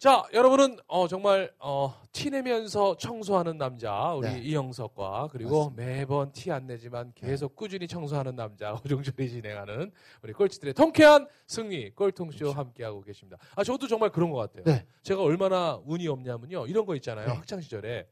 [0.00, 4.38] 자, 여러분은 어, 정말 어, 티 내면서 청소하는 남자 우리 네.
[4.38, 9.92] 이영석과 그리고 매번 티 안 내지만 계속 꾸준히 청소하는 남자 오종철이 진행하는
[10.22, 13.36] 우리 꼴찌들의 통쾌한 승리 꼴통쇼 함께 하고 계십니다.
[13.54, 14.64] 아, 저도 정말 그런 것 같아요.
[14.64, 14.86] 네.
[15.02, 16.66] 제가 얼마나 운이 없냐면요.
[16.66, 17.26] 이런 거 있잖아요.
[17.26, 17.34] 네.
[17.34, 18.08] 학창 시절에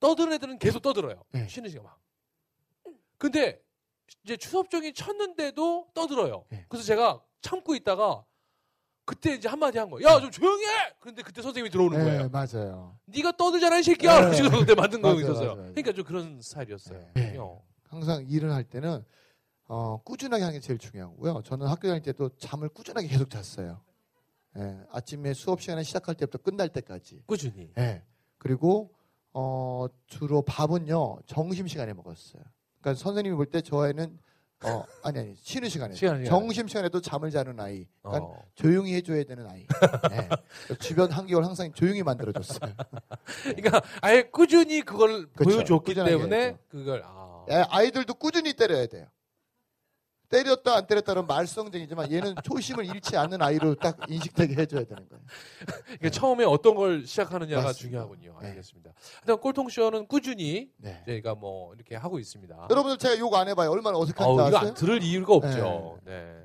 [0.00, 1.22] 떠드는 애들은 계속 떠들어요.
[1.32, 1.46] 네.
[1.48, 2.00] 쉬는 시간 막.
[3.18, 3.60] 근데
[4.24, 6.46] 이제 추석종이 쳤는데도 떠들어요.
[6.48, 6.64] 네.
[6.66, 8.24] 그래서 제가 참고 있다가
[9.08, 10.06] 그때 이제 한마디 한 거예요.
[10.06, 10.92] 야, 좀 조용히 해!
[11.00, 12.28] 그런데 그때 선생님이 들어오는 네, 거예요.
[12.28, 12.98] 맞아요.
[13.06, 14.28] 네가 떠들잖아, 이 새끼야!
[14.28, 14.36] 네.
[14.36, 15.34] 지금 그때 만든 거 있었어요.
[15.34, 15.72] 맞아요, 맞아요.
[15.72, 17.06] 그러니까 좀 그런 스타일이었어요.
[17.14, 17.36] 네.
[17.38, 17.62] 어.
[17.88, 19.02] 항상 일을 할 때는
[19.66, 21.40] 어, 꾸준하게 하는 게 제일 중요하고요.
[21.42, 23.80] 저는 학교 다닐 때도 잠을 꾸준하게 계속 잤어요.
[24.58, 27.22] 예, 아침에 수업 시간에 시작할 때부터 끝날 때까지.
[27.24, 27.70] 꾸준히.
[27.78, 28.02] 예.
[28.36, 28.92] 그리고
[29.32, 32.42] 어, 주로 밥은요 점심 시간에 먹었어요.
[32.82, 34.18] 그러니까 선생님이 볼 때 저희는
[34.64, 36.24] 어, 아니 아니 쉬는 시간에 시간.
[36.24, 37.86] 점심 시간에도 잠을 자는 아이.
[38.02, 38.44] 그러니까 어.
[38.54, 39.66] 조용히 해줘야 되는 아이.
[40.12, 40.28] 예.
[40.80, 42.72] 주변 환경을 항상 조용히 만들어줬어요.
[43.44, 45.50] 그러니까 아예 꾸준히 그걸 그쵸.
[45.50, 46.58] 보여줬기 때문에 했죠.
[46.68, 47.44] 그걸 아.
[47.50, 49.06] 예, 아이들도 꾸준히 때려야 돼요.
[50.28, 55.24] 때렸다 안 때렸다는 말썽쟁이지만 얘는 초심을 잃지 않는 아이로 딱 인식되게 해줘야 되는 거예요.
[55.84, 57.88] 그러니까 처음에 어떤 걸 시작하느냐가 맞습니다.
[57.98, 58.38] 중요하군요.
[58.42, 58.48] 네.
[58.48, 58.92] 알겠습니다.
[59.16, 61.02] 하여튼 꼴통쇼는 꾸준히 네.
[61.06, 62.68] 저희가 뭐 이렇게 하고 있습니다.
[62.70, 63.70] 여러분들 제가 욕 안 해봐요.
[63.70, 64.58] 얼마나 어색한지 이거 아세요?
[64.60, 65.98] 안 들을 이유가 없죠.
[66.04, 66.44] 네.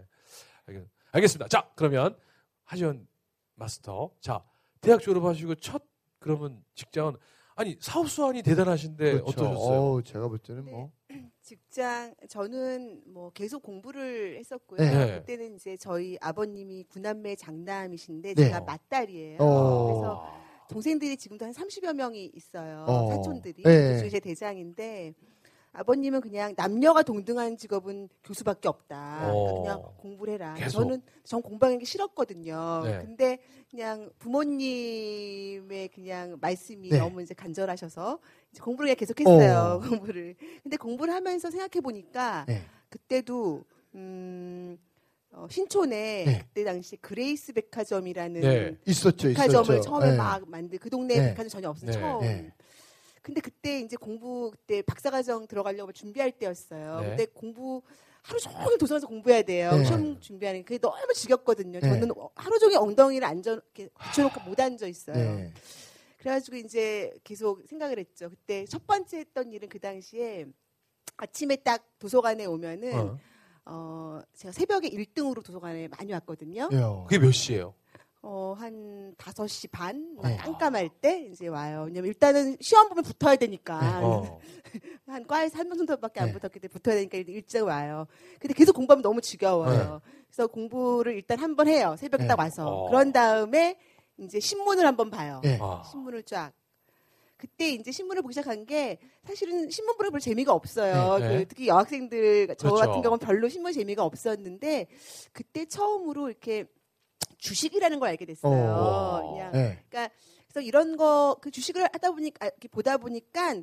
[0.67, 1.47] 알겠- 알겠습니다.
[1.49, 2.15] 자, 그러면
[2.63, 3.07] 하지원
[3.55, 4.11] 마스터.
[4.21, 4.43] 자,
[4.81, 5.83] 대학 졸업하시고 첫
[6.19, 7.17] 그러면 직장은
[7.55, 9.25] 아니 사업 수완이 대단하신데 그렇죠.
[9.25, 9.79] 어떠셨어요?
[9.79, 10.91] 어우, 제가 볼 때는 뭐
[11.41, 14.79] 직장 저는 뭐 계속 공부를 했었고요.
[14.79, 15.19] 네.
[15.19, 18.43] 그때는 이제 저희 아버님이 구남매 장남이신데 네.
[18.45, 19.37] 제가 맞딸이에요.
[19.39, 19.85] 어.
[19.85, 22.85] 그래서 동생들이 지금도 한 30여 명이 있어요.
[22.87, 23.09] 어.
[23.09, 23.63] 사촌들이.
[23.63, 23.91] 네.
[23.93, 25.13] 그중에 제 대장인데
[25.73, 29.21] 아버님은 그냥 남녀가 동등한 직업은 교수밖에 없다.
[29.21, 29.61] 그러니까 어.
[29.61, 30.53] 그냥 공부를 해라.
[30.53, 30.83] 계속.
[30.83, 32.81] 저는 전 공부하는 게 싫었거든요.
[32.83, 32.99] 네.
[32.99, 33.39] 근데
[33.71, 36.99] 그냥 부모님의 그냥 말씀이 네.
[36.99, 38.19] 너무 이제 간절하셔서
[38.51, 39.57] 이제 공부를 계속했어요.
[39.57, 39.79] 어.
[39.89, 40.35] 공부를.
[40.61, 42.61] 근데 공부를 하면서 생각해 보니까 네.
[42.89, 44.77] 그때도 음
[45.31, 46.39] 어, 신촌에 네.
[46.39, 48.77] 그때 당시 그레이스 백화점이라는 네.
[48.85, 49.81] 있었죠, 백화점을 있었죠.
[49.81, 50.17] 처음에 네.
[50.17, 51.29] 막 만들 그 동네에 네.
[51.29, 51.97] 백화점 전혀 없어요 네.
[51.97, 52.51] 처음.
[53.23, 53.33] 네.
[53.33, 56.99] 근데 그때 이제 공부 그때 박사과정 들어가려고 준비할 때였어요.
[56.99, 57.07] 네.
[57.07, 57.81] 근데 공부
[58.21, 59.71] 하루 종일 도서관에서 공부해야 돼요.
[59.71, 59.85] 네.
[59.85, 61.79] 시험 준비하는 게 그게 너무 지겹거든요.
[61.79, 61.89] 네.
[61.89, 65.15] 저는 하루 종일 엉덩이를 앉아 이렇게 붙여놓고 못 앉아 있어요.
[65.15, 65.53] 네.
[66.19, 68.29] 그래가지고 이제 계속 생각을 했죠.
[68.29, 70.45] 그때 첫 번째 했던 일은 그 당시에
[71.17, 73.17] 아침에 딱 도서관에 오면은 어.
[73.65, 76.69] 어, 제가 새벽에 1등으로 도서관에 많이 왔거든요.
[76.71, 76.77] 예.
[77.07, 77.73] 그게 몇 시예요?
[78.25, 80.15] 어, 한 5시 반?
[80.23, 80.37] 네.
[80.37, 81.83] 깜깜할 때 이제 와요.
[81.87, 83.99] 왜냐면 일단은 시험 보면 붙어야 되니까.
[84.01, 84.39] 어.
[85.07, 86.33] 한 과에서 한명 정도밖에 안 네.
[86.33, 88.07] 붙었기 때문에 붙어야 되니까 일찍 와요.
[88.39, 90.01] 근데 계속 공부하면 너무 지겨워요.
[90.27, 91.95] 그래서 공부를 일단 한 번 해요.
[91.99, 92.27] 새벽에 네.
[92.29, 92.65] 딱 와서.
[92.65, 92.87] 어.
[92.87, 93.77] 그런 다음에
[94.17, 95.41] 이제 신문을 한번 봐요.
[95.43, 95.59] 네.
[95.61, 95.83] 아.
[95.91, 96.53] 신문을 쫙.
[97.35, 101.19] 그때 이제 신문을 보기 시작한 게 사실은 신문 보는 별 재미가 없어요.
[101.19, 101.37] 네, 네.
[101.39, 102.75] 그 특히 여학생들 저 그렇죠.
[102.87, 104.87] 같은 경우는 별로 신문 재미가 없었는데
[105.33, 106.65] 그때 처음으로 이렇게
[107.37, 108.51] 주식이라는 걸 알게 됐어요.
[108.53, 109.31] 어.
[109.31, 109.79] 그냥 네.
[109.89, 110.13] 그러니까
[110.47, 113.55] 그래서 이런 거 그 주식을 하다 보니까 아, 이렇게 보다 보니까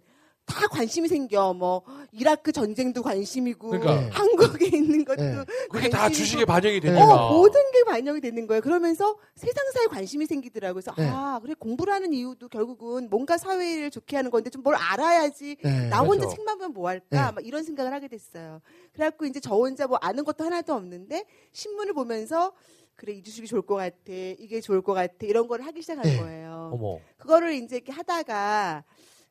[0.47, 1.53] 다 관심이 생겨.
[1.55, 3.95] 뭐 이라크 전쟁도 관심이고 그러니까.
[4.01, 4.09] 네.
[4.11, 5.45] 한국에 있는 것도 네.
[5.71, 6.89] 그게 다 관심이고 주식에 반영이 네.
[6.91, 7.05] 되니까.
[7.27, 8.61] 어, 모든 게 반영이 되는 거예요.
[8.61, 10.83] 그러면서 세상사에 관심이 생기더라고요.
[10.83, 11.09] 그래서 네.
[11.09, 15.57] 아, 그래 공부를 하는 이유도 결국은 뭔가 사회를 좋게 하는 건데 좀 뭘 알아야지.
[15.63, 15.89] 네.
[15.89, 16.35] 나 혼자 그렇죠.
[16.35, 17.07] 책만 보면 뭐 할까?
[17.11, 17.33] 네.
[17.33, 18.61] 막 이런 생각을 하게 됐어요.
[18.93, 22.53] 그래갖고 이제 저 혼자 뭐 아는 것도 하나도 없는데 신문을 보면서
[23.01, 24.13] 그래 이 주식이 좋을 것 같아.
[24.13, 25.15] 이게 좋을 것 같아.
[25.23, 26.19] 이런 걸 하기 시작한 네.
[26.19, 26.71] 거예요.
[26.75, 27.01] 어머.
[27.17, 28.85] 그거를 이제 이렇게 하다가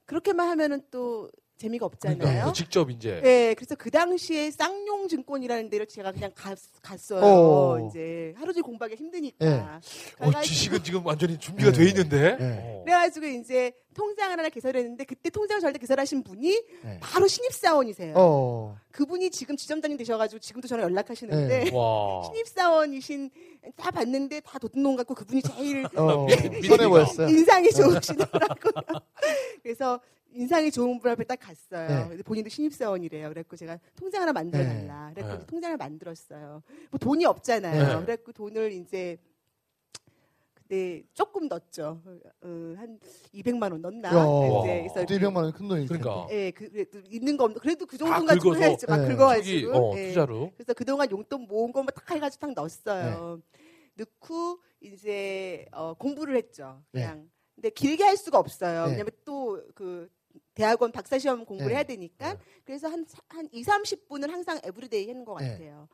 [0.05, 2.53] 그렇게만 하면은 또 재미가 그러니까 없잖아요.
[2.53, 7.19] 직접 이제 네, 그래서 그 당시에 쌍용증권이라는 데를 제가 그냥 갔, 갔어요.
[7.21, 7.87] 어.
[7.89, 9.45] 이제 하루 종일 공부하기 힘드니까.
[9.45, 10.25] 네.
[10.25, 11.77] 어, 지식은 지금 완전히 준비가 네.
[11.77, 12.37] 돼 있는데.
[12.37, 12.59] 네.
[12.63, 12.83] 어.
[12.85, 16.99] 그래가지고 이제 통장을 하나 개설했는데 그때 통장을 저한테 개설하신 분이 네.
[17.01, 18.13] 바로 신입사원이세요.
[18.15, 18.77] 어.
[18.91, 21.71] 그분이 지금 지점장님 되셔가지고 지금도 저랑 연락하시는데 네.
[21.75, 22.23] 와.
[22.31, 23.31] 신입사원이신
[23.75, 26.25] 다 봤는데 다 도둑놈 같고 그분이 제일 어.
[26.25, 27.27] 미- 선해 보였어요.
[27.27, 28.71] 인상이 좋으시더라고요.
[29.61, 29.99] 그래서
[30.33, 32.09] 인상이 좋은 분 앞에 딱 갔어요.
[32.09, 32.23] 네.
[32.23, 33.29] 본인도 신입사원이래요.
[33.29, 35.11] 그래갖고 제가 통장 하나 만들어달라.
[35.13, 35.35] 그래갖고 네.
[35.37, 36.63] 이제 통장을 만들었어요.
[36.91, 37.99] 뭐 돈이 없잖아요.
[37.99, 38.05] 네.
[38.05, 39.17] 그래갖고 돈을 이제
[40.53, 41.99] 그때 조금 넣었죠.
[42.05, 42.99] 어, 한
[43.33, 44.09] 200만 원 넣었나?
[44.09, 44.23] 야.
[44.61, 45.85] 이제 그래서 또 200만 원큰 텐데.
[45.87, 46.27] 그러니까.
[46.29, 49.07] 예, 그, 그래도 있는 거 없는 그래도 그다 정도는 가지고 해야지 막 네.
[49.07, 50.07] 긁어가지고 어, 예.
[50.09, 50.51] 투자로.
[50.55, 53.41] 그래서 그동안 용돈 모은 거만 탁 해가지고 딱 넣었어요.
[53.41, 54.03] 네.
[54.03, 56.81] 넣고 이제 어, 공부를 했죠.
[56.91, 57.01] 네.
[57.01, 57.29] 그냥.
[57.55, 58.85] 근데 길게 할 수가 없어요.
[58.85, 58.91] 네.
[58.91, 60.07] 왜냐면 또그
[60.53, 61.75] 대학원 박사 시험 공부를 네.
[61.75, 62.37] 해야 되니까.
[62.65, 65.51] 그래서 한, 한 2, 30분은 항상 everyday 하는 것 네.
[65.51, 65.87] 같아요.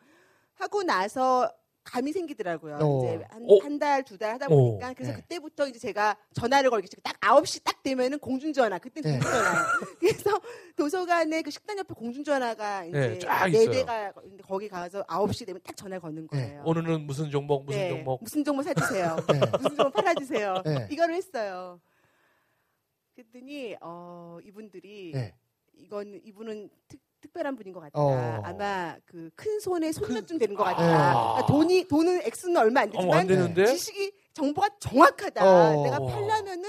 [0.55, 1.51] 하고 나서
[1.85, 2.79] 감이 생기더라고요.
[2.81, 2.97] 어.
[2.97, 3.59] 이제 한, 어.
[3.61, 4.49] 한 달, 두달 하다 어.
[4.49, 4.93] 보니까.
[4.93, 5.21] 그래서 네.
[5.21, 7.03] 그때부터 이제 제가 전화를 걸기 시작.
[7.03, 8.79] 딱 9시 딱 되면은 공중전화.
[8.79, 9.11] 그때 네.
[9.11, 9.65] 공중전화.
[9.99, 10.41] 그래서
[10.75, 13.71] 도서관에 그 식당 옆에 공중전화가 이제 네, 쫙네 있어요.
[13.71, 14.11] 대가
[14.43, 16.39] 거기 가서 9시 되면 딱 전화 거는 네.
[16.39, 16.63] 거예요.
[16.65, 18.23] 오늘은 무슨 종목 무슨 네, 종목.
[18.23, 19.17] 무슨 종목 사주세요.
[19.31, 19.39] 네.
[19.51, 20.63] 무슨 종목 팔아주세요.
[20.65, 20.87] 네.
[20.89, 21.79] 이거를 했어요.
[23.15, 25.33] 그랬더니 어, 이분들이 네.
[25.73, 27.99] 이건 이분은 특, 특별한 분인 것 같다.
[27.99, 28.41] 어.
[28.43, 30.75] 아마 그 큰 손에 손녀증 되는 것 아.
[30.75, 30.83] 같다.
[30.83, 35.43] 그러니까 돈이 돈은 액수는 얼마 안 어, 되지만 안 되는데 지식이 정보가 정확하다.
[35.45, 35.83] 어.
[35.83, 36.63] 내가 팔려면은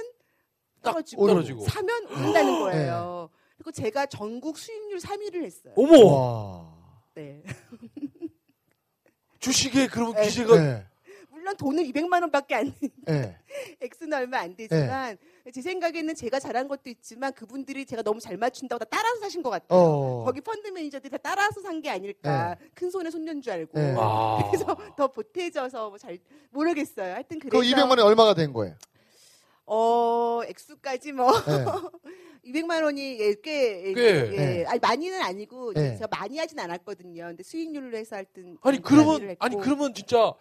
[0.83, 1.61] 딱 떨어지고 떨어지고.
[1.63, 3.29] 사면 오른다는 거예요.
[3.57, 5.75] 그리고 제가 전국 수익률 3위를 했어요.
[5.77, 6.77] 어머 와.
[7.15, 7.43] 네.
[9.41, 10.25] 주식에 그러면 네.
[10.27, 10.87] 기재가 네.
[11.47, 12.75] 물론 돈은 200만 원밖에 안
[13.07, 13.37] 네.
[13.81, 15.17] 액수는 얼마 안 되지만
[15.55, 19.51] 제 생각에는 제가 잘한 것도 있지만 그분들이 제가 너무 잘 맞춘다고 다 따라서 사신 것
[19.51, 19.79] 같아요.
[19.79, 20.25] 어.
[20.25, 22.57] 거기 펀드 매니저들이 다 따라서 산 게 아닐까.
[22.75, 23.71] 큰 손에 손녀인 줄 알고.
[23.79, 23.95] 네.
[23.97, 24.39] 아.
[24.51, 26.19] 그래서 더 보태져서 뭐 잘
[26.51, 27.15] 모르겠어요.
[27.15, 28.75] 하여튼 그 그래서 200만 원이 얼마가 된 거예요?
[29.67, 31.31] 어 액수까지 뭐
[32.43, 32.53] 네.
[32.53, 34.03] 200만 원이 예, 꽤, 꽤.
[34.33, 34.65] 예, 네.
[34.67, 35.95] 아니 많이는 아니고 네.
[35.97, 37.25] 제가 많이 하진 않았거든요.
[37.27, 39.37] 근데 수익률로 해서 하여튼 아니 그러면.
[39.39, 40.33] 아니 그러면 진짜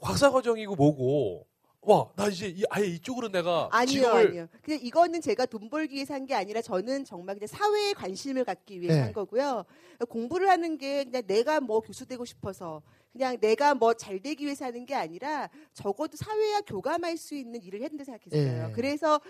[0.00, 1.46] 박사 과정이고 뭐고
[1.82, 4.46] 와 나 이제 이, 아예 이쪽으로 내가 아니요, 직업을 아니요.
[4.60, 8.80] 그냥 이거는 제가 돈 벌기 위해서 한 게 아니라 저는 정말 그냥 사회에 관심을 갖기
[8.80, 9.02] 위해서 네.
[9.04, 9.64] 한 거고요.
[10.08, 12.82] 공부를 하는 게 그냥 내가 뭐 교수 되고 싶어서
[13.12, 17.80] 그냥 내가 뭐 잘 되기 위해서 하는 게 아니라 적어도 사회와 교감할 수 있는 일을
[17.82, 18.66] 했는데 생각했어요.
[18.66, 18.72] 네.
[18.74, 19.20] 그래서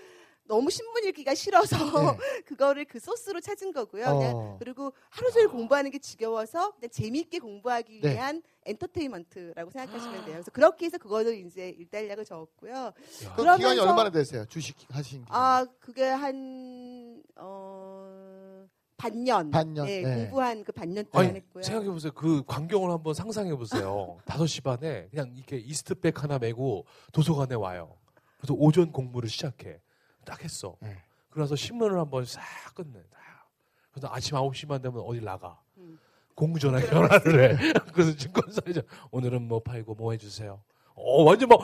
[0.46, 1.76] 너무 신문 읽기가 싫어서
[2.18, 2.42] 네.
[2.46, 4.04] 그거를 그 소스로 찾은 거고요.
[4.06, 4.18] 어.
[4.18, 8.12] 그냥 그리고 하루 종일 공부하는 게 지겨워서 그냥 재미있게 공부하기 네.
[8.12, 10.34] 위한 엔터테인먼트라고 생각하시면 돼요.
[10.34, 12.72] 그래서 그렇게 해서 그거를 이제 일단락을 적었고요.
[12.72, 12.92] 야,
[13.36, 14.44] 그 기간이 얼마나 되세요?
[14.46, 15.40] 주식 하신 기간.
[15.40, 18.66] 아, 그게 한, 어,
[18.96, 19.50] 반년.
[19.50, 20.14] 반년, 네, 네.
[20.16, 21.62] 공부한 그 반년 동안 아니 했고요.
[21.62, 27.56] 생각해 보세요 그 광경을 한번 상상해 보세요 5시 반에 그냥 이렇게 이스트백 하나 메고 도서관에
[27.56, 27.94] 와요
[28.38, 29.80] 그래서 오전 공부를 시작해
[30.26, 30.94] 딱 했어 네.
[31.30, 32.42] 그래서 신문을 한번 싹
[32.74, 33.48] 끝내 딱.
[33.92, 35.98] 그래서 아침 9시만 되면 어디 나가 음.
[36.34, 38.74] 공전화 전화를 해 그래서 증권사에
[39.10, 40.60] 오늘은 뭐 팔고 뭐 해주세요
[40.98, 41.60] 어 완전 막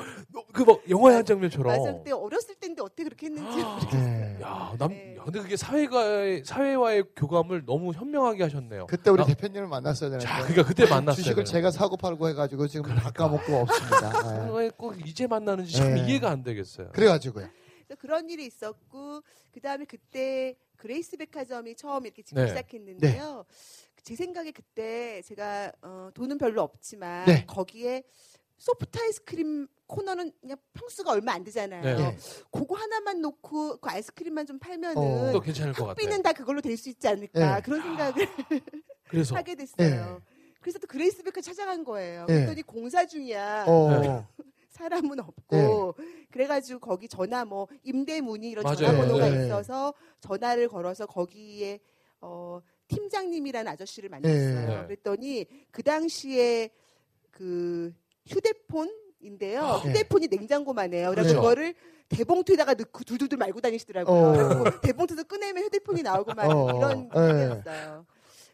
[0.53, 3.91] 그 막 영화의 한 장면처럼 맞아, 그때 어렸을 때인데 어떻게 그렇게 했는지 모르겠어요.
[4.03, 4.39] 네.
[4.43, 5.17] 야, 남, 네.
[5.17, 8.87] 야, 근데 그게 사회가의, 사회와의 교감을 너무 현명하게 하셨네요.
[8.87, 10.27] 그때 우리 아, 대표님을 만났어야 되는데.
[10.27, 11.15] 자, 그러니까 그때 만났어요.
[11.23, 14.11] 주식을 제가 사고 팔고 해가지고 지금 다 까먹고 없습니다.
[14.47, 14.51] 네.
[14.55, 16.07] 왜꼭 이제 만나는지 참 네.
[16.07, 16.91] 이해가 안 되겠어요.
[16.93, 17.49] 그래가지고요.
[17.93, 19.23] 그래서 그런 일이 있었고,
[19.53, 22.49] 그 다음에 그때 그레이스 백화점이 처음 이렇게 짓기 네.
[22.49, 23.45] 시작했는데요.
[24.03, 27.45] 제 생각에 그때 제가 어, 돈은 별로 없지만 네.
[27.47, 28.03] 거기에
[28.57, 31.83] 소프트 아이스크림 코너는 그냥 평수가 얼마 안 되잖아요.
[31.83, 31.95] 네.
[31.95, 32.17] 네.
[32.51, 34.97] 그거 하나만 놓고 그 아이스크림만 좀 팔면은
[35.29, 35.33] 어.
[35.33, 35.91] 또 괜찮을 것 같아요.
[35.91, 37.63] 학비는 다 그걸로 될 수 있지 않을까 네.
[37.63, 38.27] 그런 생각을
[39.09, 40.23] 그래서 하게 됐어요.
[40.61, 42.25] 그래서 또 그레이스 백 찾아간 거예요.
[42.27, 42.35] 네.
[42.35, 43.67] 그랬더니 공사 중이야.
[43.69, 44.27] 어.
[44.73, 45.95] 사람은 없고
[46.31, 48.77] 그래가지고 거기 전화 뭐 임대 문의 이런 맞아요.
[48.77, 49.45] 전화번호가 네.
[49.45, 51.79] 있어서 전화를 걸어서 거기에
[52.21, 54.67] 어 팀장님이라는 아저씨를 만났어요.
[54.81, 54.87] 네.
[54.87, 56.71] 그랬더니 그 당시에
[57.31, 57.93] 그
[58.27, 59.63] 휴대폰인데요.
[59.63, 59.89] 아, 네.
[59.91, 61.11] 휴대폰이 냉장고만 해요.
[61.11, 61.41] 그래서 그렇죠.
[61.41, 61.75] 그거를
[62.09, 64.15] 대봉투에다가 넣고 둘둘둘 말고 다니시더라고요.
[64.15, 64.65] 어.
[64.83, 66.77] 대봉투에서 꺼내면 휴대폰이 나오고 막 어.
[66.77, 67.31] 이런 네.
[67.33, 68.07] 일이었어요.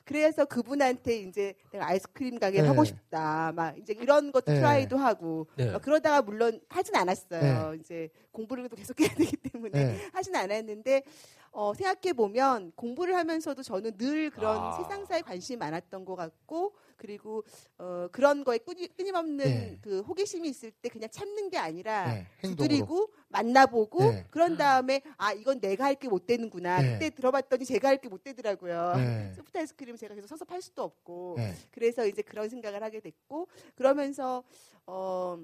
[0.09, 2.67] 그래서 그분한테 이제 내가 아이스크림 가게 네.
[2.67, 3.53] 하고 싶다.
[3.55, 4.55] 막 이제 이런 것도 네.
[4.55, 5.71] 트라이도 하고 네.
[5.71, 7.75] 막 그러다가 물론 하진 않았어요.
[7.75, 10.09] 이제 공부를 또 계속 해야 되기 때문에 네.
[10.15, 11.03] 하진 않았는데
[11.51, 14.73] 어, 생각해 보면 공부를 하면서도 저는 늘 그런 아.
[14.73, 17.45] 세상사에 관심이 많았던 것 같고 그리고
[17.79, 19.79] 어, 그런 거에 끊임, 끊임없는 네.
[19.81, 22.27] 그 호기심이 있을 때 그냥 참는 게 아니라 네.
[22.43, 24.27] 두드리고 만나보고 네.
[24.31, 26.93] 그런 다음에 아 이건 내가 할 게 못 되는구나 네.
[26.95, 29.33] 그때 들어봤더니 제가 할 게 못 되더라고요 네.
[29.35, 31.55] 소프트 아이스크림 제가 계속 서서 팔 수도 없고 네.
[31.71, 34.43] 그래서 이제 그런 생각을 하게 됐고 그러면서
[34.87, 35.39] 어,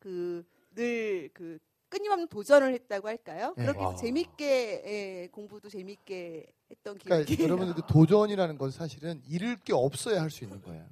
[0.00, 3.54] 어그늘그 끊임없는 도전을 했다고 할까요?
[3.56, 3.64] 네.
[3.64, 3.94] 그렇게 와.
[3.94, 10.20] 재밌게 예, 공부도 재밌게 했던 기억이 그러니까 여러분 그 도전이라는 건 사실은 잃을 게 없어야
[10.20, 10.84] 할 수 있는 거예요.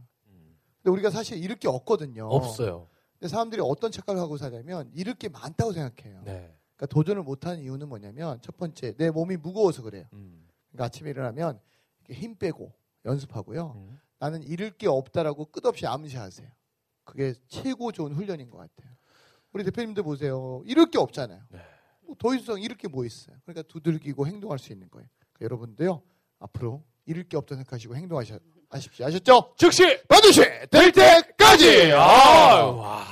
[0.82, 2.26] 근데 우리가 사실 잃을 게 없거든요.
[2.28, 2.88] 없어요.
[3.18, 6.22] 근데 사람들이 어떤 착각을 하고 사냐면 잃을 게 많다고 생각해요.
[6.24, 6.54] 네.
[6.76, 10.04] 그러니까 도전을 못하는 이유는 뭐냐면 첫 번째 내 몸이 무거워서 그래요.
[10.12, 10.46] 음.
[10.70, 11.58] 그러니까 아침에 일어나면
[12.10, 12.72] 힘 빼고
[13.06, 13.72] 연습하고요.
[13.76, 13.98] 음.
[14.18, 16.48] 나는 잃을 게 없다라고 끝없이 암시하세요.
[17.04, 18.92] 그게 최고 좋은 훈련인 것 같아요.
[19.54, 20.62] 우리 대표님들 보세요.
[20.66, 21.40] 잃을 게 없잖아요.
[21.48, 21.60] 네.
[22.06, 23.36] 뭐더 이상 잃을 게뭐 있어요.
[23.44, 25.06] 그러니까 두들기고 행동할 수 있는 거예요.
[25.32, 26.02] 그러니까 여러분도요.
[26.40, 29.06] 앞으로 잃을 게 없다 생각하시고 행동하십시오.
[29.06, 29.54] 아셨죠?
[29.56, 31.92] 즉시 반드시 될 때까지.
[31.92, 33.06] 아, 와.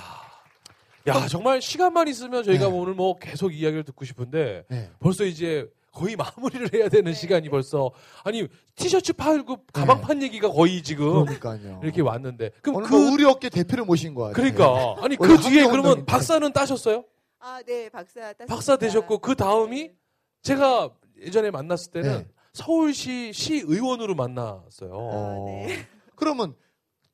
[1.07, 2.73] 야, 정말 시간만 있으면 저희가 네.
[2.73, 4.91] 오늘 뭐 계속 이야기를 듣고 싶은데 네.
[4.99, 7.15] 벌써 이제 거의 마무리를 해야 되는 네.
[7.15, 7.91] 시간이 벌써
[8.25, 10.03] 아니 티셔츠 팔고 가방 네.
[10.03, 11.81] 판 얘기가 거의 지금 그러니까요.
[11.83, 14.35] 이렇게 왔는데 그럼 그뭐 우리 업계 대표를 모신 거 같아요.
[14.35, 16.05] 그러니까 아니 원래 그 뒤에 그러면.
[16.07, 17.05] 박사는 따셨어요?
[17.41, 18.47] 아, 네, 박사 땄습니다.
[18.47, 19.95] 박사 되셨고 그 다음이 네.
[20.43, 22.27] 제가 예전에 만났을 때는 네.
[22.55, 24.91] 서울시 시의원으로 만났어요.
[24.93, 25.45] 어.
[25.67, 25.87] 네.
[26.15, 26.55] 그러면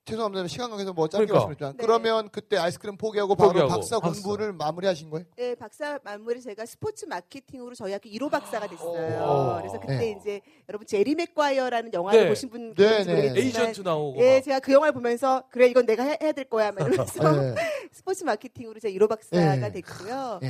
[0.09, 0.47] 죄송합니다.
[0.49, 1.47] 시간 관계상 뭐 짧게 그러니까.
[1.47, 1.83] 말씀드리지만 네.
[1.85, 4.23] 그러면 그때 아이스크림 포기하고 바로 포기하고, 박사 박사.
[4.23, 5.27] 공부를 마무리하신 거예요?
[5.37, 9.23] 네, 박사 마무리 제가 스포츠 마케팅으로 저희 학교 1호 박사가 됐어요.
[9.23, 9.59] 오.
[9.61, 10.17] 그래서 그때 네.
[10.19, 12.29] 이제 여러분 제리 맥과이어라는 영화를 네.
[12.29, 13.15] 보신 분 네, 계신지 네.
[13.15, 14.41] 모르겠지만 에이전트 나오고 예, 막.
[14.45, 17.55] 제가 그 영화를 보면서 그래 이건 내가 해, 야될 거야 막 이러면서 네.
[17.93, 19.73] 스포츠 마케팅으로 제가 1호 박사가 네.
[19.73, 20.41] 됐고요.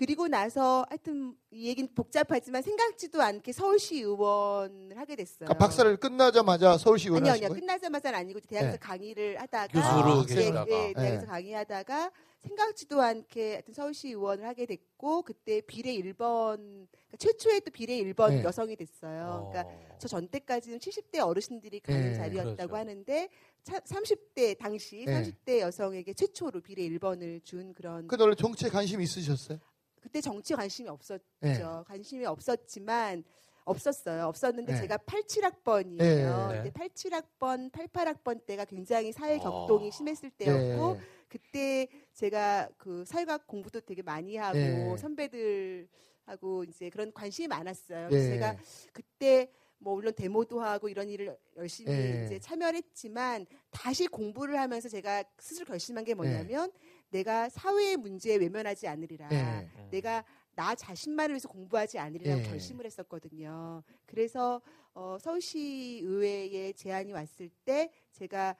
[0.00, 0.06] 네.
[0.06, 5.40] 그리고 나서 하여튼 이 얘기는 복잡하지만 생각지도 않게 서울시 의원을 하게 됐어요.
[5.40, 7.60] 그러니까 박사를 끝나자마자 서울시 의원 아니요, 아니요.
[7.60, 8.78] 끝나자마자는 아니고 대학에서 네.
[8.78, 10.66] 강의를 하다가 교수로 예, 계시다가.
[10.70, 11.26] 예, 대학에서 네.
[11.26, 18.02] 강의하다가 생각지도 않게 하여튼 서울시 의원을 하게 됐고 그때 비례 1번 그러니까 최초의 또 비례
[18.02, 18.44] 1번 네.
[18.44, 19.50] 여성이 됐어요.
[19.50, 19.98] 그러니까 어.
[19.98, 22.76] 저전 때까지는 70대 어르신들이 가는 네, 자리였다고 그렇죠.
[22.76, 23.28] 하는데
[23.62, 25.22] 차, 30대 당시 네.
[25.22, 29.58] 30대 여성에게 최초로 비례 1번을 준 그런 근데 원래 정치에 관심 있으셨어요?
[30.00, 31.22] 그때 정치 관심이 없었죠.
[31.40, 31.62] 네.
[31.86, 33.24] 관심이 없었지만
[33.64, 34.26] 없었어요.
[34.26, 34.80] 없었는데 네.
[34.80, 36.48] 제가 87학번이에요.
[36.48, 36.62] 네.
[36.62, 39.40] 근데 87학번, 88학번 때가 굉장히 사회 어.
[39.40, 41.00] 격동이 심했을 때였고 네.
[41.28, 44.96] 그때 제가 그 사회학 공부도 되게 많이 하고 네.
[44.96, 48.08] 선배들하고 이제 그런 관심이 많았어요.
[48.08, 48.34] 그래서 네.
[48.34, 48.56] 제가
[48.92, 52.24] 그때 뭐 물론 데모도 하고 이런 일을 열심히 네.
[52.26, 56.70] 이제 참여를 했지만 다시 공부를 하면서 제가 스스로 결심한 게 뭐냐면
[57.10, 59.28] 내가 사회의 문제에 외면하지 않으리라.
[59.28, 59.68] 네.
[59.90, 60.24] 내가
[60.54, 62.48] 나 자신만을 위해서 공부하지 않으리라고 네.
[62.48, 63.82] 결심을 했었거든요.
[64.06, 64.60] 그래서
[64.94, 68.56] 어, 서울시 의회에 제안이 왔을 때 제가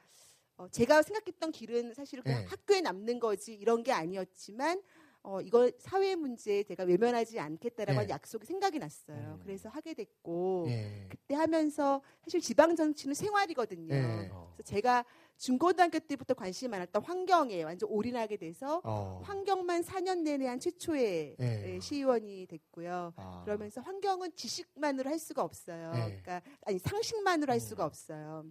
[0.57, 2.45] 어, 제가 생각했던 길은 사실 네.
[2.45, 4.81] 학교에 남는 거지 이런 게 아니었지만
[5.23, 7.97] 어, 이걸 사회 문제에 제가 외면하지 않겠다라고 네.
[7.97, 9.37] 한 약속이 생각이 났어요.
[9.37, 9.39] 음.
[9.43, 11.07] 그래서 하게 됐고 네.
[11.09, 13.93] 그때 하면서 사실 지방 정치는 생활이거든요.
[13.93, 14.29] 네.
[14.31, 14.53] 어.
[14.55, 15.05] 그래서 제가
[15.41, 19.21] 중고등학교 때부터 관심이 많았던 환경에 완전 올인하게 돼서 어.
[19.23, 21.73] 환경만 4년 내내 한 최초의 네.
[21.75, 23.11] 예, 시의원이 됐고요.
[23.15, 23.41] 아.
[23.43, 25.93] 그러면서 환경은 지식만으로 할 수가 없어요.
[25.93, 25.99] 네.
[26.21, 27.59] 그러니까 아니 상식만으로 할 음.
[27.59, 28.45] 수가 없어요.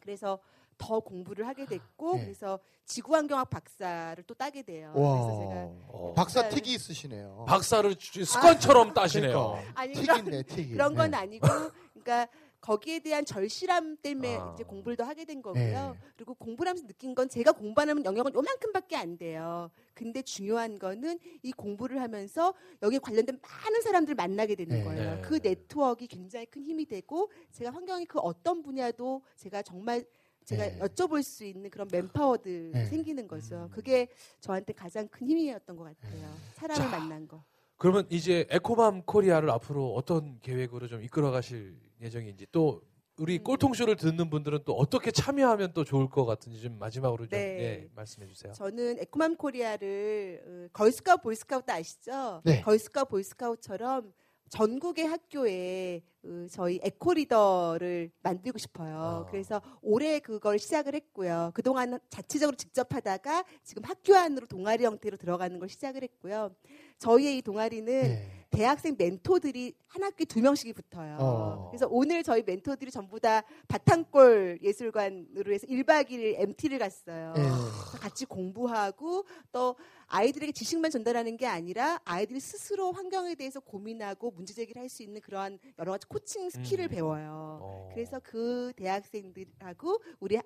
[0.00, 0.40] 그래서
[0.76, 2.24] 더 공부를 하게 됐고 네.
[2.24, 4.92] 그래서 지구환경학 박사를 또 따게 돼요.
[4.96, 5.12] 와.
[5.22, 5.52] 그래서 제가
[5.86, 6.14] 어.
[6.16, 7.44] 박사 박사를- 틱이 있으시네요.
[7.46, 9.50] 박사를 주- 습관처럼 따시네요.
[9.52, 9.80] 그러니까.
[9.80, 10.72] 아니 그런 있네, 틱이.
[10.72, 11.16] 그런 건 네.
[11.16, 11.46] 아니고
[11.92, 12.26] 그러니까
[12.64, 14.52] 거기에 대한 절실함 때문에 아.
[14.54, 15.62] 이제 공부를 더 하게 된 거고요.
[15.62, 16.08] 네.
[16.16, 19.70] 그리고 공부를 하면서 느낀 건 제가 공부하면 영역은 요만큼밖에 안 돼요.
[19.92, 24.82] 근데 중요한 거는 이 공부를 하면서 여기에 관련된 많은 사람들을 만나게 되는 네.
[24.82, 25.16] 거예요.
[25.16, 25.20] 네.
[25.20, 30.02] 그 네트워크가 굉장히 큰 힘이 되고 제가 환경이 그 어떤 분야도 제가 정말
[30.46, 30.78] 제가 네.
[30.78, 32.86] 여쭤볼 수 있는 그런 맨파워들 네.
[32.86, 33.64] 생기는 거죠.
[33.64, 33.70] 음.
[33.72, 34.08] 그게
[34.40, 36.34] 저한테 가장 큰 힘이었던 것 같아요.
[36.54, 36.98] 사람을 자.
[36.98, 37.44] 만난 거.
[37.84, 42.80] 그러면 이제 에코맘 코리아를 앞으로 어떤 계획으로 좀 이끌어 가실 예정인지 또
[43.18, 43.44] 우리 음.
[43.44, 47.60] 꼴통쇼를 듣는 분들은 또 어떻게 참여하면 또 좋을 것 같은지 좀 마지막으로 좀 네.
[47.60, 48.54] 예, 말씀해 주세요.
[48.54, 52.40] 저는 에코맘 코리아를 어, 걸스카우트 보이스카우트 아시죠?
[52.46, 52.62] 네.
[52.62, 54.14] 걸스카우트 보이스카우트처럼
[54.48, 58.96] 전국의 학교에 어, 저희 에코리더를 만들고 싶어요.
[58.96, 59.26] 아.
[59.30, 61.50] 그래서 올해 그걸 시작을 했고요.
[61.54, 66.54] 그동안 자체적으로 직접 하다가 지금 학교 안으로 동아리 형태로 들어가는 걸 시작을 했고요.
[66.98, 68.30] 저희의 이 동아리는 네.
[68.50, 71.16] 대학생 멘토들이 한 학기 두 명씩이 붙어요.
[71.18, 71.68] 어.
[71.70, 77.34] 그래서 오늘 저희 멘토들이 전부 다 바탕골 예술관으로 해서 1박 2일 MT를 갔어요.
[77.36, 77.42] 예.
[77.42, 79.74] 그래서 같이 공부하고 또
[80.06, 85.20] 아이들에게 지식만 전달하는 게 아니라 아이들이 스스로 환경에 대해서 고민하고 문제 제기를 할 수 있는
[85.20, 86.88] 그러한 여러 가지 coaching skill을 음.
[86.90, 87.58] 배워요.
[87.60, 87.88] 어.
[87.92, 90.42] 그래서 그 대학생들하고 우리 하-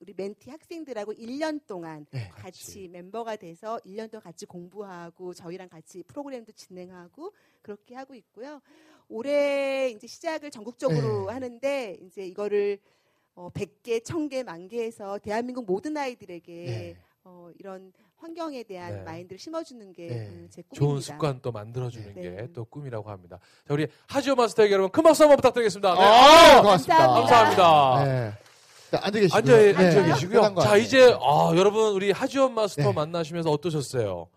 [0.00, 6.02] 우리 멘티 학생들하고 1년 동안 네, 같이 멤버가 돼서 1년 동안 같이 공부하고 저희랑 같이
[6.04, 8.60] 프로그램도 진행하고 그렇게 하고 있고요.
[9.08, 11.32] 올해 이제 시작을 전국적으로 네.
[11.32, 12.78] 하는데 이제 이거를
[13.34, 16.96] 어 100개, 1000개, 만개 해서 대한민국 모든 아이들에게 네.
[17.24, 19.02] 어 이런 환경에 대한 네.
[19.02, 20.14] 마인드를 심어주는 게 네.
[20.28, 20.74] 음, 제 꿈입니다.
[20.74, 22.22] 좋은 습관 또 만들어주는 네.
[22.22, 23.38] 게또 꿈이라고 합니다.
[23.66, 25.94] 자, 우리 하지오 마스터에게 여러분 큰 박수 한번 부탁드리겠습니다.
[25.94, 26.00] 네.
[26.00, 26.96] 아, 고맙습니다.
[26.96, 27.64] 감사합니다.
[27.64, 28.38] 감사합니다.
[28.90, 28.96] 네.
[28.96, 29.36] 자, 앉아 계시고요.
[29.38, 29.68] 앉아, 네.
[29.74, 30.54] 앉아 편한 계시고요.
[30.54, 30.76] 거 자.
[30.76, 32.92] 이제, 아, 여러분, 우리 하지원 마스터 네.
[32.92, 34.28] 만나시면서 어떠셨어요?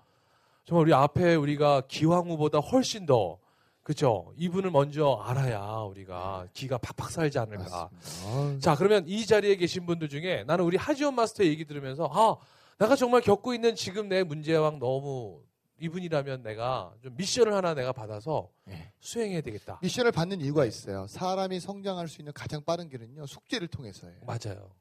[0.65, 3.37] 정말 우리 앞에 우리가 기왕후보다 훨씬 더,
[3.83, 4.31] 그죠?
[4.37, 7.89] 이분을 먼저 알아야 우리가 기가 팍팍 살지 않을까.
[7.91, 8.59] 맞습니다.
[8.59, 12.35] 자, 그러면 이 자리에 계신 분들 중에 나는 우리 하지원 마스터 얘기 들으면서, 아,
[12.77, 15.39] 내가 정말 겪고 있는 지금 내 문제왕 너무
[15.81, 18.93] 이분이라면 내가 좀 미션을 하나 내가 받아서 네.
[18.99, 19.79] 수행해야 되겠다.
[19.81, 21.07] 미션을 받는 이유가 있어요.
[21.07, 24.21] 사람이 성장할 수 있는 가장 빠른 길은요, 숙제를 통해서예요.
[24.25, 24.75] 맞아요.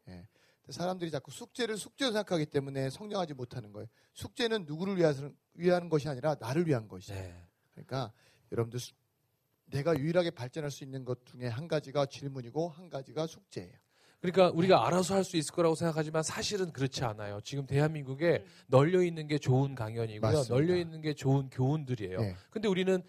[0.68, 3.88] 사람들이 자꾸 숙제를 숙제로 생각하기 때문에 성장하지 못하는 거예요.
[4.12, 7.18] 숙제는 누구를 위해서, 위한 것이 아니라 나를 위한 것이에요.
[7.20, 7.46] 네.
[7.72, 8.12] 그러니까
[8.52, 8.92] 여러분들 수-
[9.64, 13.72] 내가 유일하게 발전할 수 있는 것 중에 한 가지가 질문이고 한 가지가 숙제예요.
[14.20, 17.40] 그러니까 우리가 알아서 할 수 있을 거라고 생각하지만 사실은 그렇지 않아요.
[17.42, 20.20] 지금 대한민국에 널려 있는 게 좋은 강연이고요.
[20.32, 20.54] 맞습니다.
[20.54, 22.20] 널려 있는 게 좋은 교훈들이에요.
[22.20, 22.34] 네.
[22.50, 23.02] 근데 우리는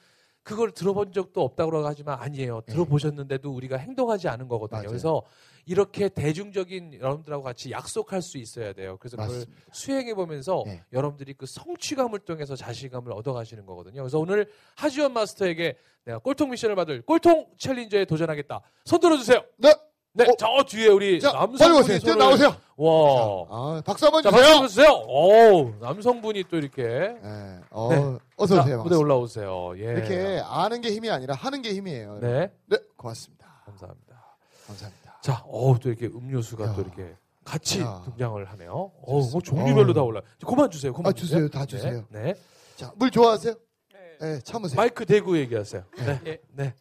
[0.43, 2.61] 그걸 들어본 적도 없다고 하지만 아니에요.
[2.65, 2.73] 네.
[2.73, 4.79] 들어보셨는데도 우리가 행동하지 않은 거거든요.
[4.79, 4.87] 맞아요.
[4.87, 5.21] 그래서
[5.65, 8.97] 이렇게 대중적인 여러분들하고 같이 약속할 수 있어야 돼요.
[8.99, 9.61] 그래서 그걸 맞습니다.
[9.71, 10.81] 수행해 보면서 네.
[10.93, 14.01] 여러분들이 그 성취감을 통해서 자신감을 얻어 가시는 거거든요.
[14.01, 15.75] 그래서 오늘 하지원 마스터에게
[16.05, 18.61] 내가 꼴통 미션을 받을 꼴통 챌린저에 도전하겠다.
[18.85, 19.43] 손 들어 주세요.
[19.57, 19.73] 네.
[20.13, 20.33] 네, 어?
[20.37, 21.99] 저 뒤에 우리 자, 남성분이 오세요.
[21.99, 22.55] 손을 나오세요.
[22.75, 24.59] 와, 아, 박수 한번 자 주세요.
[24.59, 24.91] 박수 주세요.
[25.07, 27.59] 오, 남성분이 또 이렇게 네.
[27.69, 28.17] 어, 네.
[28.35, 28.83] 어서 자, 오세요.
[28.83, 29.73] 무대 올라오세요.
[29.77, 29.83] 예.
[29.83, 32.19] 이렇게 아는 게 힘이 아니라 하는 게 힘이에요.
[32.19, 33.61] 네, 네, 고맙습니다.
[33.65, 34.35] 감사합니다.
[34.67, 35.19] 감사합니다.
[35.21, 36.73] 자, 어, 또 이렇게 음료수가 야.
[36.73, 37.15] 또 이렇게
[37.45, 38.01] 같이 야.
[38.03, 38.91] 등장을 하네요.
[39.01, 39.41] 어, 뭐.
[39.41, 39.93] 종류별로 어.
[39.93, 40.21] 다 올라.
[40.45, 40.91] 그만 주세요.
[40.93, 41.47] 그만 아, 주세요.
[41.47, 42.03] 다 주세요.
[42.09, 42.21] 네.
[42.21, 42.35] 네.
[42.75, 43.53] 자, 물 좋아하세요?
[43.93, 43.99] 네.
[44.19, 44.75] 네, 참으세요.
[44.75, 45.83] 마이크 대고 얘기하세요.
[45.99, 46.19] 네.
[46.25, 46.41] 예.
[46.51, 46.73] 네.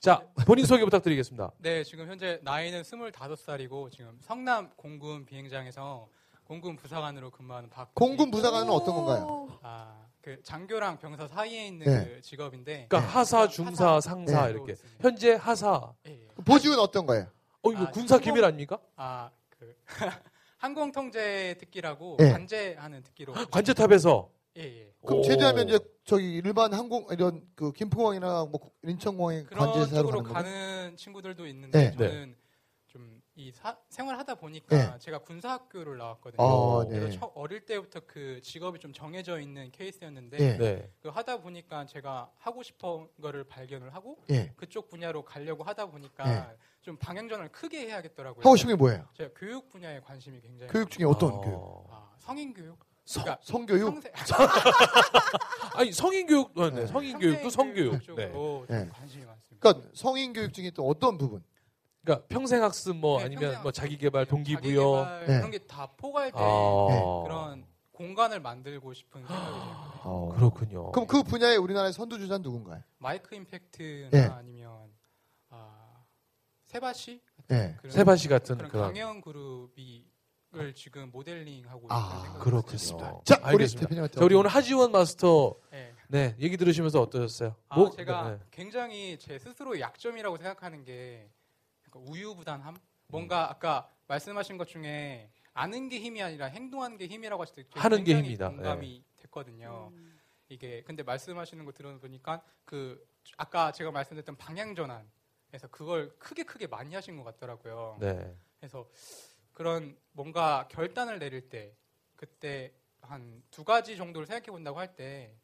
[0.00, 1.52] 자, 본인 소개 부탁드리겠습니다.
[1.58, 6.08] 네, 지금 현재 나이는 25살이고 지금 성남 공군 비행장에서
[6.44, 9.48] 공군 부사관으로 근무하는 박 공군 부사관은 어떤 건가요?
[9.62, 12.04] 아, 그 장교랑 병사 사이에 있는 네.
[12.04, 14.10] 그 직업인데 그러니까 하사, 네, 중사, 하사.
[14.10, 14.52] 상사 네.
[14.52, 14.72] 이렇게.
[14.72, 14.98] 있습니다.
[15.02, 15.92] 현재 하사.
[16.06, 16.26] 예, 예.
[16.44, 17.26] 보직은 어떤 거예요?
[17.62, 18.78] 어, 이거 아, 군사 기밀 아닙니까?
[18.96, 19.74] 아, 그
[20.58, 22.30] 항공 통제 특기라고 네.
[22.32, 24.30] 관제하는 특기로 관제탑에서.
[24.56, 24.92] 예, 예.
[25.04, 25.22] 그럼 오.
[25.22, 30.64] 제대하면 이제 저기 일반 항공 이런 그 김포공항이나 뭐 인천공항에 그런 관제사로 쪽으로 가는 거예요?
[30.84, 31.96] 가는 친구들도 있는데 네.
[31.96, 32.36] 저는
[32.86, 33.52] 좀 이
[33.90, 34.98] 생활하다 보니까 네.
[34.98, 36.42] 제가 군사학교를 나왔거든요.
[36.42, 37.18] 아, 그래서 네.
[37.18, 40.56] 처- 어릴 때부터 그 직업이 좀 정해져 있는 케이스였는데 네.
[40.56, 40.90] 네.
[41.02, 44.54] 그 하다 보니까 제가 하고 싶은 거를 발견을 하고 예.
[44.56, 46.56] 그쪽 분야로 가려고 하다 보니까 네.
[46.80, 48.40] 좀 방향전을 크게 해야겠더라고요.
[48.42, 49.06] 하고 싶은 게 뭐예요?
[49.12, 51.40] 제가 교육 분야에 관심이 굉장히 교육 중에 어떤 어.
[51.42, 51.88] 교육?
[51.90, 52.78] 아, 성인 교육.
[53.06, 53.90] 성- 그러니까 성교육?
[54.02, 54.12] 평생
[55.76, 56.80] 아니, 성인 교육, 어, 네.
[56.80, 56.86] 네.
[56.86, 57.92] 성인 교육도 성교육.
[57.94, 58.00] 네.
[58.00, 58.80] 쪽으로 네.
[58.80, 59.56] 좀 관심이 많습니다.
[59.58, 61.42] 그러니까 성인 교육 중에 또 어떤 부분?
[62.02, 65.04] 그러니까 평생 학습 뭐 네, 아니면 평생 뭐 자기 개발, 학습, 동기 부여.
[65.04, 65.36] 자기개발 네.
[65.38, 67.22] 그런 게 다 포괄된 아.
[67.24, 70.00] 그런 공간을 만들고 싶은 생각이 들거든요.
[70.04, 70.32] 어.
[70.36, 70.92] 그렇군요.
[70.92, 72.82] 그럼 그 분야에 우리나라의 선두주자는 누군가요?
[72.98, 74.24] 마이크 임팩트나 네.
[74.26, 74.90] 아니면
[75.50, 76.04] 아,
[76.66, 77.76] 세바시 네.
[77.88, 78.84] 세바시 같은 그런 그런.
[78.92, 80.04] 강연 그룹이
[80.58, 82.38] 을 지금 모델링하고 아.
[82.66, 83.20] 들었어요.
[83.24, 83.80] 자, 우리 알겠습니다.
[83.88, 85.92] 대표님한테 자, 우리 오늘 하지원 마스터 네.
[86.08, 87.54] 네 얘기 들으시면서 어떠셨어요?
[87.68, 88.38] 아, 뭐- 제가 네.
[88.50, 91.28] 굉장히 제 스스로의 약점이라고 생각하는 게
[91.86, 92.76] 약간 우유부단함?
[93.08, 97.98] 뭔가 아까 말씀하신 것 중에 아는 게 힘이 아니라 행동하는 게 힘이라고 하실 때 하는
[97.98, 98.50] 게 굉장히 힘이다.
[98.50, 99.90] 공감이 됐거든요.
[99.92, 100.18] 음.
[100.48, 103.04] 이게 근데 말씀하시는 거 들어보니까 그
[103.36, 107.98] 아까 제가 말씀드렸던 방향 전환에서 그걸 크게 크게 많이 하신 것 같더라고요.
[108.00, 108.34] 네.
[108.58, 108.88] 그래서
[109.56, 111.74] 그런 뭔가 결단을 내릴 때
[112.14, 115.34] 그때 한 두 가지 정도를 생각해 본다고 할 때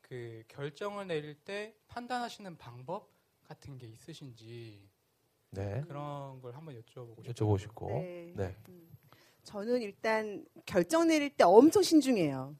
[0.00, 3.10] 그 결정을 내릴 때 판단하시는 방법
[3.46, 4.88] 같은 게 있으신지
[5.50, 5.82] 네.
[5.86, 7.22] 그런 걸 한번 여쭤보고.
[7.26, 7.88] 여쭤보시고.
[7.88, 8.32] 네.
[8.34, 8.56] 네.
[8.70, 8.88] 음.
[9.44, 12.56] 저는 일단 결정 내릴 때 엄청 신중해요.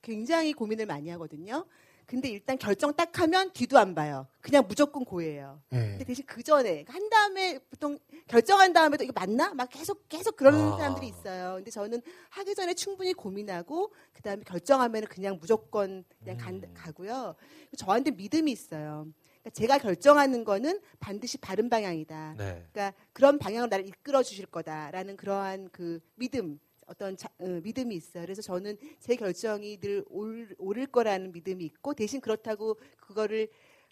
[0.00, 1.66] 굉장히 고민을 많이 하거든요.
[2.08, 4.26] 근데 일단 결정 딱 하면 뒤도 안 봐요.
[4.40, 5.60] 그냥 무조건 고예요.
[5.72, 5.76] 예.
[5.76, 9.52] 근데 대신 그 전에 한 다음에 보통 결정한 다음에도 이거 맞나?
[9.52, 10.76] 막 계속 계속 그러는 아.
[10.78, 11.56] 사람들이 있어요.
[11.56, 16.72] 근데 저는 하기 전에 충분히 고민하고 그 다음에 결정하면 그냥 무조건 그냥 간- 음.
[16.74, 17.34] 가고요.
[17.76, 19.06] 저한테 믿음이 있어요.
[19.42, 22.36] 그러니까 제가 결정하는 거는 반드시 바른 방향이다.
[22.38, 22.66] 네.
[22.72, 28.24] 그러니까 그런 방향으로 나를 이끌어 주실 거다라는 그러한 그 믿음 어떤 자- 어, 믿음이 있어요.
[28.24, 33.48] 그래서 저는 제 결정이 늘 올, 옳을 거라는 믿음이 있고 대신 그렇다고 그거를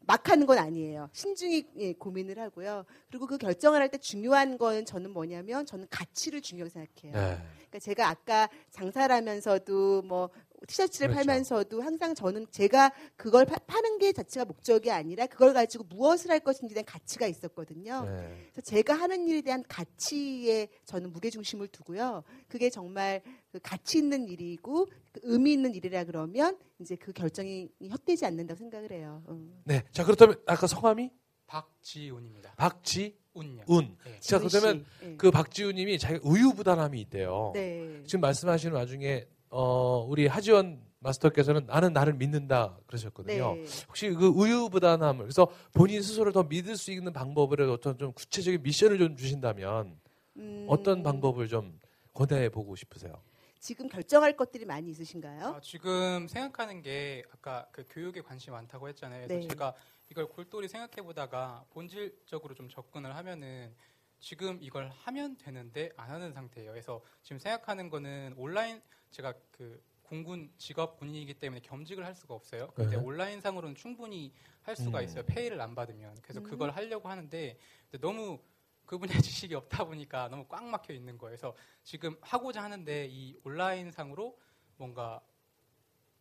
[0.07, 1.09] 막 하는 건 아니에요.
[1.13, 2.85] 신중히 예, 고민을 하고요.
[3.09, 7.13] 그리고 그 결정을 할 때 중요한 건 저는 뭐냐면 저는 가치를 중요하게 생각해요.
[7.15, 7.43] 네.
[7.57, 10.31] 그러니까 제가 아까 장사를 하면서도 뭐
[10.67, 11.27] 티셔츠를 그렇죠.
[11.27, 16.41] 팔면서도 항상 저는 제가 그걸 파, 파는 게 자체가 목적이 아니라 그걸 가지고 무엇을 할
[16.41, 18.05] 것인지에 대한 가치가 있었거든요.
[18.05, 18.49] 네.
[18.53, 22.25] 그래서 제가 하는 일에 대한 가치에 저는 무게 중심을 두고요.
[22.49, 28.27] 그게 정말 그 가치 있는 일이고 그 의미 있는 일이라 그러면 이제 그 결정이 헛되지
[28.27, 29.23] 않는다고 생각을 해요.
[29.29, 29.63] 음.
[29.65, 29.83] 네.
[29.93, 31.11] 자, 그렇다면 아까 성함이
[31.47, 32.55] 박지훈입니다.
[32.57, 33.13] 박지운.
[33.37, 33.65] 운요.
[34.05, 34.19] 네.
[34.21, 35.07] 자, 그러면 씨.
[35.07, 35.17] 예.
[35.17, 37.53] 그 박지훈님이 자기 우유부단함이 있대요.
[37.55, 38.03] 네.
[38.07, 43.55] 지금 말씀하시는 와중에 어, 우리 하지원 마스터께서는 나는 나를 믿는다 그러셨거든요.
[43.55, 43.65] 네.
[43.89, 48.99] 혹시 그 우유부단함을 그래서 본인 스스로를 더 믿을 수 있는 방법을 어떤 좀 구체적인 미션을
[48.99, 49.99] 좀 주신다면
[50.37, 51.79] 음, 어떤 방법을 좀
[52.13, 53.23] 권해 보고 싶으세요?
[53.59, 55.47] 지금 결정할 것들이 많이 있으신가요?
[55.47, 59.27] 아, 지금 생각하는 게 아까 그 교육에 관심이 많다고 했잖아요.
[59.27, 59.49] 그래서 네.
[59.49, 59.75] 제가
[60.11, 63.75] 이걸 골똘히 생각해 보다가 본질적으로 좀 접근을 하면은
[64.21, 66.71] 지금 이걸 하면 되는데 안 하는 상태예요.
[66.73, 72.69] 그래서 지금 생각하는 거는 온라인 제가 그 공군 직업 군인이기 때문에 겸직을 할 수가 없어요.
[72.75, 73.03] 근데 네.
[73.03, 75.05] 온라인 상으로는 충분히 할 수가 음.
[75.05, 75.25] 있어요.
[75.27, 76.17] 페이를 안 받으면.
[76.23, 76.45] 그래서 음.
[76.45, 77.59] 그걸 하려고 하는데
[77.91, 78.39] 근데 너무
[78.85, 81.31] 그 분야 지식이 없다 보니까 너무 꽉 막혀 있는 거예요.
[81.31, 84.39] 그래서 지금 하고자 하는데 이 온라인 상으로
[84.77, 85.21] 뭔가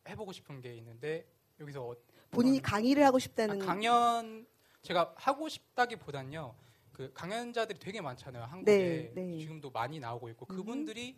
[0.08, 1.26] 해보고 싶은 게 있는데
[1.60, 1.96] 여기서 어-
[2.30, 4.46] 본인이 강의를 하고 아, 싶다는 강연
[4.82, 6.54] 제가 하고 싶다기보단요
[6.96, 9.38] 그 강연자들이 되게 많잖아요 한국에 네, 네.
[9.38, 10.56] 지금도 많이 나오고 있고 음.
[10.56, 11.14] 그분들이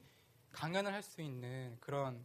[0.50, 2.18] 강연을 할 수 있는 그런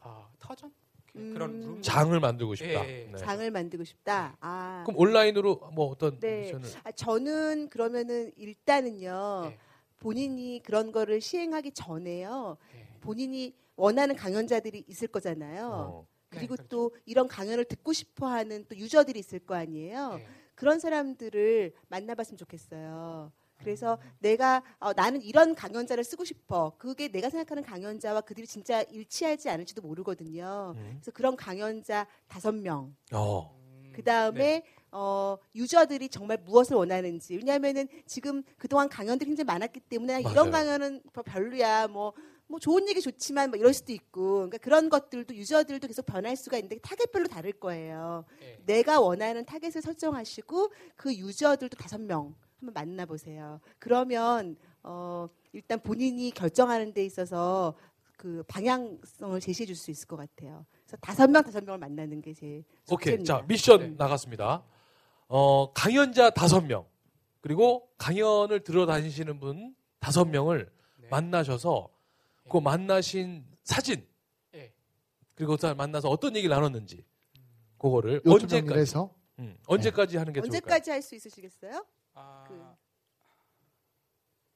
[0.00, 0.72] 아, 터전
[1.10, 1.32] 그- 음.
[1.34, 2.86] 그런 룸 장을 만들고 싶다.
[2.88, 3.10] 예, 예.
[3.10, 3.18] 네.
[3.18, 4.36] 장을 만들고 싶다.
[4.38, 6.52] 아, 그럼 온라인으로 뭐 어떤 네.
[6.84, 9.58] 아, 저는 그러면은 일단은요 네.
[9.98, 12.86] 본인이 그런 거를 시행하기 전에요 예.
[13.00, 15.68] 본인이 원하는 강연자들이 있을 거잖아요.
[15.68, 16.06] 어.
[16.30, 16.68] 그리고 네, 그렇죠.
[16.68, 20.20] 또 이런 강연을 듣고 싶어 하는 또 유저들이 있을 거 아니에요.
[20.58, 20.60] 예.
[20.60, 23.32] 그런 사람들을 만나봤으면 좋겠어요.
[23.58, 24.10] 그래서 음.
[24.20, 26.74] 내가 어, 나는 이런 강연자를 쓰고 싶어.
[26.78, 30.74] 그게 내가 생각하는 강연자와 그들이 진짜 일치하지 않을지도 모르거든요.
[30.76, 30.98] 음.
[31.00, 32.94] 그래서 그런 강연자 다섯 명.
[33.12, 33.56] 어.
[33.56, 37.36] 음, 그 다음에 어, 유저들이 정말 무엇을 원하는지.
[37.36, 40.32] 왜냐하면은 지금 그동안 강연들이 굉장히 많았기 때문에 맞아요.
[40.32, 41.88] 이런 강연은 뭐 별로야.
[41.88, 42.14] 뭐,
[42.48, 44.34] 뭐 좋은 얘기 좋지만 뭐 이럴 수도 있고.
[44.36, 48.24] 그러니까 그런 것들도 유저들도 계속 변할 수가 있는데 타겟별로 다를 거예요.
[48.42, 48.58] 예.
[48.64, 53.60] 내가 원하는 타겟을 설정하시고 그 유저들도 다섯 명 한번 만나보세요.
[53.78, 57.74] 그러면 어, 일단 본인이 결정하는 데 있어서
[58.16, 60.64] 그 방향성을 제시해 줄 수 있을 것 같아요.
[60.84, 63.12] 그래서 다섯 명 다섯 명을 만나는 게 제일 오케이.
[63.12, 63.40] 숙제입니다.
[63.40, 63.94] 자, 미션 네.
[63.96, 64.64] 나갔습니다.
[65.28, 66.86] 어, 강연자 다섯 명
[67.42, 71.08] 그리고 강연을 들어 다니시는 분 다섯 명을 네.
[71.10, 71.90] 만나셔서
[72.48, 74.06] 그 만나신 사진
[74.54, 74.72] 예.
[75.34, 77.04] 그리고 그 만나서 어떤 얘기를 나눴는지
[77.78, 80.56] 그거를 언제까지 음, 언제까지 하는 게 좋을까요?
[80.58, 81.84] 언제까지 할 수 있으시겠어요?
[82.14, 82.60] 아, 그-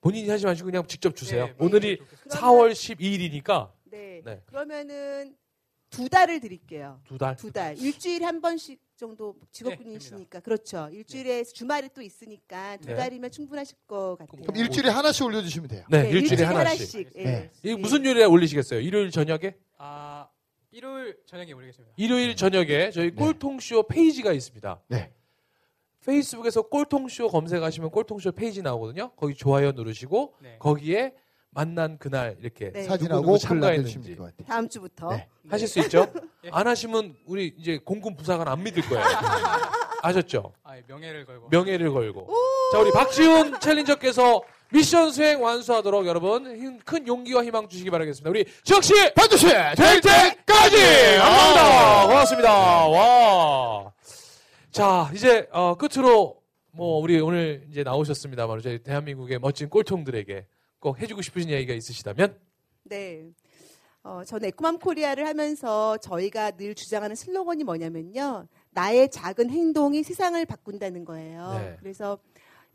[0.01, 1.47] 본인이 하지 마시고 그냥 직접 주세요.
[1.47, 2.19] 네, 오늘이 좋겠어요.
[2.29, 4.21] 그러면- 4월 12일이니까 네.
[4.25, 4.43] 네.
[4.47, 5.37] 그러면은
[5.93, 6.99] 두 달을 드릴게요.
[7.05, 7.37] 두 달.
[7.37, 7.77] 두 달.
[7.79, 10.41] 일주일에 한 번씩 정도 네, 직업군이시니까.
[10.41, 10.89] 그렇죠.
[10.91, 12.97] 일주일에 주말이 또 있으니까 두 네.
[12.97, 14.43] 달이면 충분하실 것 같아요.
[14.43, 15.85] 그럼 일주일에 하나씩 올려주시면 돼요.
[15.91, 17.11] 네, 네, 일주일에 하나씩.
[17.17, 17.23] 예.
[17.23, 17.51] 네.
[17.63, 18.81] 이게 무슨 요일에 올리시겠어요?
[18.81, 19.55] 일요일 저녁에?
[19.77, 20.29] 아,
[20.71, 21.95] 일요일 저녁에 모르겠습니다.
[21.99, 24.81] 일요일 저녁에 저희 꼴통쇼 페이지가 있습니다.
[24.89, 25.13] 네.
[26.07, 29.13] 페이스북에서 꼴통쇼 검색하시면 꼴통쇼 페이지 나오거든요.
[29.15, 30.57] 거기 좋아요 누르시고 네.
[30.59, 31.15] 거기에
[31.57, 32.85] 만난 그날 이렇게 네.
[32.85, 34.47] 사진하고 참가했는지 될것 같아요.
[34.49, 35.11] 다음 주부터.
[35.11, 35.29] 네.
[35.51, 36.11] 하실 수 있죠?
[36.45, 36.49] 예.
[36.51, 39.05] 안 하시면 우리 이제 공군 부사관 안 믿을 거예요.
[40.03, 40.53] 아셨죠?
[40.65, 42.27] 아, 예, 명예를 걸고 명예를 걸고.
[42.73, 48.31] 자, 우리 박지훈 챌린저께서 미션 수행 완수하도록 여러분 힘- 큰 용기와 희망 주시기 바라겠습니다.
[48.31, 50.77] 우리 지혁 씨 반드시 될 때까지
[51.19, 52.07] 감사합니다.
[52.07, 52.87] 고맙습니다.
[52.89, 53.93] 와.
[54.71, 60.47] 자, 이제 어, 끝으로 뭐 우리 오늘 이제 나오셨습니다만 저희 대한민국의 멋진 꼴통들에게
[60.83, 62.37] 꼭 해주고 싶으신 이야기가 있으시다면?
[62.83, 63.31] 네.
[64.03, 68.49] 어, 저는 에코맘 코리아를 하면서 저희가 늘 주장하는 슬로건이 뭐냐면요.
[68.71, 71.53] 나의 작은 행동이 세상을 바꾼다는 거예요.
[71.53, 71.77] 네.
[71.79, 72.19] 그래서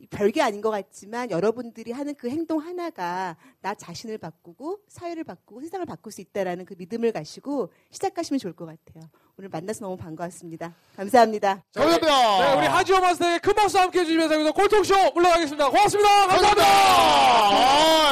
[0.10, 5.86] 별게 아닌 것 같지만 여러분들이 하는 그 행동 하나가 나 자신을 바꾸고 사회를 바꾸고 세상을
[5.86, 9.10] 바꿀 수 있다라는 그 믿음을 가지고 시작하시면 좋을 것 같아요.
[9.40, 10.74] 오늘 만나서 너무 반가웠습니다.
[10.96, 11.62] 감사합니다.
[11.76, 12.38] 감사합니다.
[12.40, 15.70] 네, 네 우리 하지원 마스터의 큰 박수 함께 해주시면서 골통쇼 올라가겠습니다.
[15.70, 16.28] 고맙습니다.
[16.28, 16.64] 감사합니다.